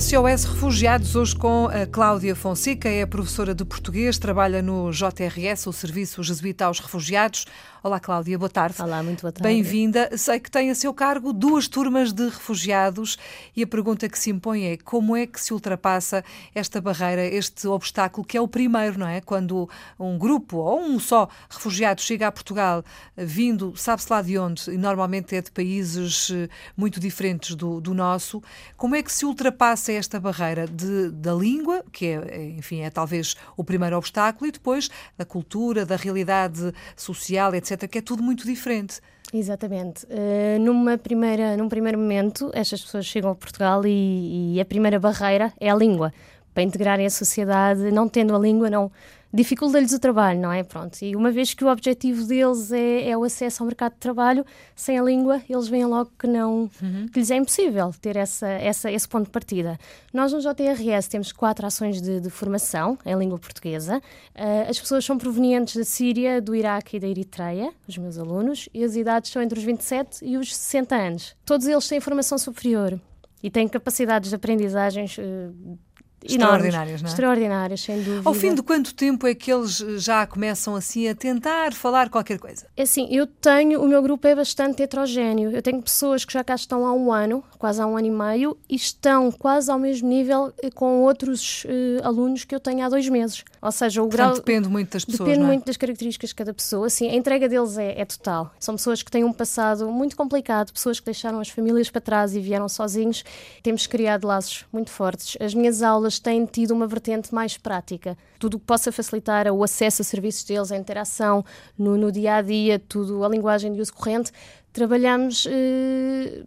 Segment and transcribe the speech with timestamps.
[0.00, 5.72] SOS Refugiados, hoje com a Cláudia Fonseca, é professora de português, trabalha no JRS, o
[5.72, 7.46] Serviço Jesuíta aos Refugiados.
[7.82, 8.80] Olá, Cláudia, boa tarde.
[8.82, 9.42] Olá, muito boa tarde.
[9.42, 10.16] Bem-vinda.
[10.16, 13.16] Sei que tem a seu cargo duas turmas de refugiados
[13.56, 17.66] e a pergunta que se impõe é como é que se ultrapassa esta barreira, este
[17.66, 19.20] obstáculo, que é o primeiro, não é?
[19.20, 19.68] Quando
[19.98, 22.84] um grupo ou um só refugiado chega a Portugal,
[23.16, 27.94] vindo, sabe-se lá de onde, e normalmente é de países eh, muito diferentes do, do
[27.94, 28.42] nosso,
[28.76, 33.36] como é que se ultrapassa esta barreira de, da língua, que é, enfim, é talvez
[33.56, 38.44] o primeiro obstáculo, e depois da cultura, da realidade social, etc que é tudo muito
[38.44, 39.00] diferente.
[39.32, 40.06] Exatamente.
[40.06, 44.98] Uh, numa primeira, num primeiro momento, estas pessoas chegam a Portugal e, e a primeira
[44.98, 46.12] barreira é a língua.
[46.58, 48.90] Para integrarem a sociedade, não tendo a língua, não,
[49.32, 50.64] dificulta-lhes o trabalho, não é?
[50.64, 51.00] Pronto.
[51.00, 54.44] E uma vez que o objetivo deles é, é, o acesso ao mercado de trabalho,
[54.74, 57.06] sem a língua, eles veem logo que não, uhum.
[57.12, 59.78] que lhes é impossível ter essa, essa, esse ponto de partida.
[60.12, 63.98] Nós no JRS temos quatro ações de, de formação em língua portuguesa.
[64.34, 68.68] Uh, as pessoas são provenientes da Síria, do Iraque e da Eritreia, os meus alunos,
[68.74, 71.36] e as idades são entre os 27 e os 60 anos.
[71.46, 72.98] Todos eles têm formação superior
[73.40, 75.78] e têm capacidades de aprendizagens uh,
[76.22, 77.12] Extraordinárias, não é?
[77.12, 78.22] Extraordinárias, sem dúvida.
[78.24, 82.38] Ao fim de quanto tempo é que eles já começam assim a tentar falar qualquer
[82.38, 82.66] coisa?
[82.76, 85.50] É assim, eu tenho, o meu grupo é bastante heterogéneo.
[85.50, 88.10] Eu tenho pessoas que já cá estão há um ano, quase há um ano e
[88.10, 92.84] meio, e estão quase ao mesmo nível eh, com outros uh, alunos que eu tenho
[92.84, 93.44] há dois meses.
[93.60, 94.34] Ou seja, o Portanto, grau.
[94.36, 95.28] depende muito das pessoas.
[95.28, 95.46] Depende é?
[95.46, 96.86] muito das características de cada pessoa.
[96.86, 98.52] Assim, a entrega deles é, é total.
[98.58, 102.34] São pessoas que têm um passado muito complicado, pessoas que deixaram as famílias para trás
[102.34, 103.24] e vieram sozinhos.
[103.62, 105.36] Temos criado laços muito fortes.
[105.40, 108.16] As minhas aulas têm tido uma vertente mais prática.
[108.38, 111.44] Tudo o que possa facilitar o acesso a serviços deles, a interação
[111.76, 114.30] no, no dia a dia, tudo, a linguagem de uso corrente.
[114.72, 115.44] Trabalhamos.
[115.50, 116.44] Eh,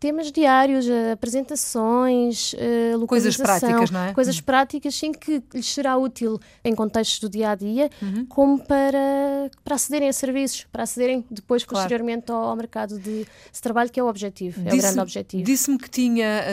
[0.00, 4.14] temas diários, eh, apresentações, uh, coisas práticas, não é?
[4.14, 4.44] Coisas uhum.
[4.44, 8.24] práticas, sim, que lhes será útil em contextos do dia a dia, uhum.
[8.24, 11.82] como para, para acederem a serviços, para acederem depois, claro.
[11.82, 13.26] posteriormente, ao, ao, mercado de,
[13.60, 15.44] trabalho, que é o objetivo, é o grande objetivo.
[15.44, 16.44] Disse-me que tinha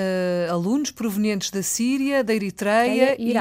[0.50, 3.34] uh, alunos provenientes da Síria, da Eritreia e,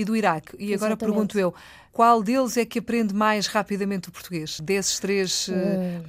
[0.00, 0.56] e, do Iraque.
[0.58, 1.54] E agora pergunto eu.
[1.92, 4.58] Qual deles é que aprende mais rapidamente o português?
[4.60, 5.52] Desses três uh,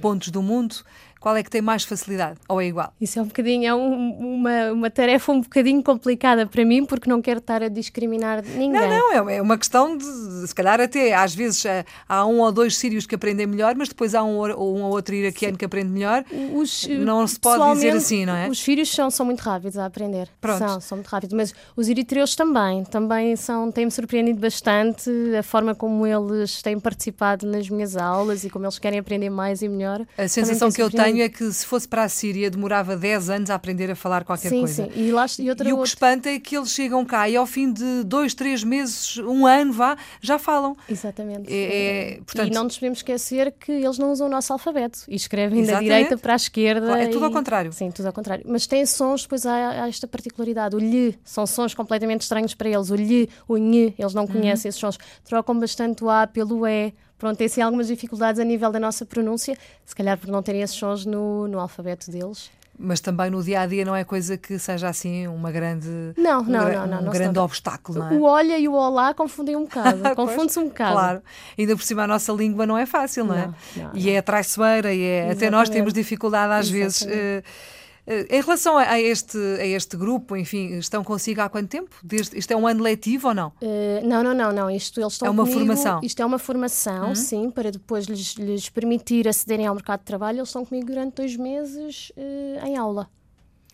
[0.00, 0.76] pontos do mundo,
[1.22, 2.40] qual é que tem mais facilidade?
[2.48, 2.92] Ou é igual?
[3.00, 7.08] Isso é um bocadinho, é um, uma, uma tarefa um bocadinho complicada para mim, porque
[7.08, 8.88] não quero estar a discriminar ninguém.
[8.88, 12.40] Não, não, é, é uma questão de, se calhar até, às vezes eh, há um
[12.40, 15.54] ou dois sírios que aprendem melhor, mas depois há um ou, um ou outro iraquiano
[15.54, 15.58] Sim.
[15.58, 16.24] que aprende melhor.
[16.54, 18.48] Os, não se pode dizer assim, não é?
[18.48, 20.28] Os sírios são, são muito rápidos a aprender.
[20.40, 20.58] Pronto.
[20.58, 25.72] São, são muito rápidos, mas os eritreus também, também são, têm-me surpreendido bastante a forma
[25.72, 30.04] como eles têm participado nas minhas aulas e como eles querem aprender mais e melhor.
[30.18, 33.50] A sensação que eu tenho é que se fosse para a Síria demorava 10 anos
[33.50, 34.84] a aprender a falar qualquer sim, coisa.
[34.84, 37.36] Sim, e, lá, e, outra, e o que espanta é que eles chegam cá e
[37.36, 40.76] ao fim de dois, três meses, um ano, vá, já falam.
[40.88, 41.52] Exatamente.
[41.52, 42.48] É, é, portanto...
[42.48, 45.88] E não nos podemos esquecer que eles não usam o nosso alfabeto e escrevem Exatamente.
[45.88, 46.98] da direita para a esquerda.
[46.98, 47.26] É tudo e...
[47.26, 47.72] ao contrário.
[47.72, 48.44] Sim, tudo ao contrário.
[48.46, 50.76] Mas têm sons, depois há, há, esta particularidade.
[50.76, 52.90] O lhe são sons completamente estranhos para eles.
[52.90, 54.28] O lhe, o nhe, eles não uhum.
[54.28, 54.70] conhecem uhum.
[54.70, 54.98] esses sons.
[55.24, 59.06] Trocam bastante o A pelo E pronto, têm assim, algumas dificuldades a nível da nossa
[59.06, 59.56] pronúncia,
[59.86, 62.50] se calhar por não terem esses sons no, no alfabeto deles.
[62.76, 66.42] Mas também no dia a dia não é coisa que seja assim uma grande não,
[66.42, 68.14] não, um, não, não, um não grande obstáculo, não é?
[68.14, 70.92] O olha e o olá confundem um bocado, confunde-se um bocado.
[70.94, 71.22] Claro,
[71.56, 73.54] ainda por cima a nossa língua não é fácil, não é?
[73.76, 77.06] Não, e é traiçoeira, e é, até nós temos dificuldade às Exatamente.
[77.06, 77.44] vezes.
[77.44, 81.94] Uh, em relação a este, a este grupo, enfim, estão consigo há quanto tempo?
[82.02, 83.48] Desde, isto é um ano letivo ou não?
[83.62, 84.70] Uh, não, não, não, não.
[84.70, 86.00] Isto eles estão É uma comigo, formação.
[86.02, 87.14] Isto é uma formação, uhum.
[87.14, 90.38] sim, para depois lhes, lhes, permitir acederem ao mercado de trabalho.
[90.38, 93.08] Eles estão comigo durante dois meses uh, em aula.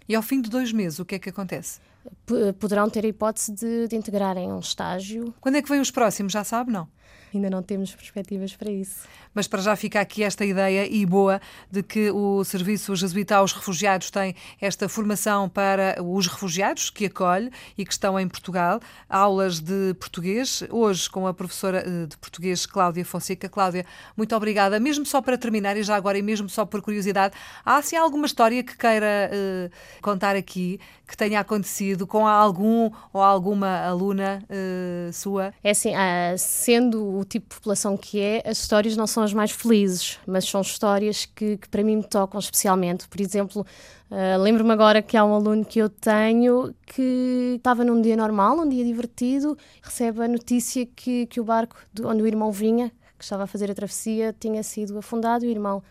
[0.07, 1.81] E ao fim de dois meses, o que é que acontece?
[2.27, 5.35] P poderão ter a hipótese de, de integrarem um estágio.
[5.41, 6.33] Quando é que vêm os próximos?
[6.33, 6.89] Já sabe, não?
[7.35, 9.01] Ainda não temos perspectivas para isso.
[9.35, 11.41] Mas para já fica aqui esta ideia e boa
[11.71, 17.51] de que o Serviço Jesuíta aos Refugiados tem esta formação para os refugiados que acolhe
[17.77, 22.67] e que estão em Portugal, aulas de português, hoje com a professora eh, de português
[22.67, 23.49] Cláudia Fonseca.
[23.49, 23.85] Cláudia,
[24.17, 24.81] muito obrigada.
[24.81, 27.35] Mesmo só para terminar, e já agora, e mesmo só por curiosidade,
[27.65, 33.23] há assim alguma história que queira uh, contar aqui que tenha acontecido com algum ou
[33.23, 35.55] alguma aluna uh, sua?
[35.65, 39.33] É assim, uh, sendo o tipo de população que é, as histórias não são as
[39.33, 43.09] mais felizes, mas são histórias que, que para mim me tocam especialmente.
[43.09, 43.67] Por exemplo,
[44.11, 48.59] uh, lembro-me agora que há um aluno que eu tenho que estava num dia normal,
[48.59, 52.91] um dia divertido, recebe a notícia que, que o barco de onde o irmão vinha,
[53.19, 55.83] que estava a fazer a travessia, tinha sido afundado e o irmão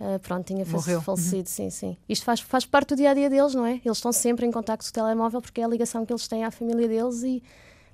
[0.00, 1.00] Uh, pronto, tinha Morreu.
[1.00, 1.46] falecido, uhum.
[1.46, 1.96] sim, sim.
[2.08, 3.80] Isto faz, faz parte do dia a dia deles, não é?
[3.84, 6.44] Eles estão sempre em contato com o telemóvel porque é a ligação que eles têm
[6.44, 7.40] à família deles e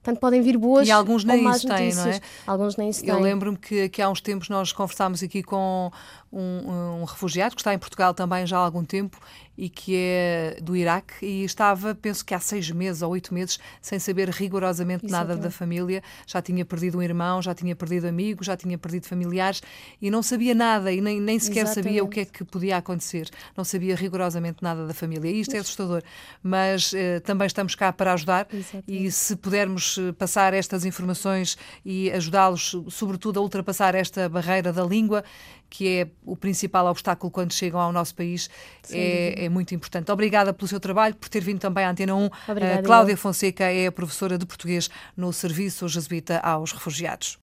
[0.08, 2.06] Portanto, podem vir boas e alguns nem ou más têm, notícias.
[2.06, 2.20] Não é?
[2.46, 5.92] Alguns nem isso Eu lembro-me que, que há uns tempos nós conversámos aqui com
[6.32, 9.18] um, um, refugiado que está em Portugal também já há algum tempo
[9.58, 13.58] e que é do Iraque e estava, penso que há seis meses ou oito meses,
[13.82, 15.36] sem saber rigorosamente Exatamente.
[15.36, 16.00] nada da família.
[16.26, 19.60] Já tinha perdido um irmão, já tinha perdido amigos, já tinha perdido familiares
[20.00, 21.88] e não sabia nada e nem, nem sequer Exatamente.
[21.88, 23.28] sabia o que é que podia acontecer.
[23.56, 25.28] Não sabia rigorosamente nada da família.
[25.28, 26.04] E isto é assustador.
[26.40, 29.06] Mas eh, também estamos cá para ajudar Exatamente.
[29.06, 34.84] e se pudermos eh, passar estas informações e ajudá-los, sobretudo, a ultrapassar esta barreira da
[34.84, 35.24] língua,
[35.70, 38.48] que é o principal obstáculo quando chegam ao nosso país,
[38.90, 40.10] é, é, muito importante.
[40.10, 42.30] Obrigada pelo seu trabalho, por ter vindo também à Antena 1.
[42.48, 47.36] Obrigada, Cláudia Fonseca é a professora de português no Serviço Jesuíta aos Refugiados.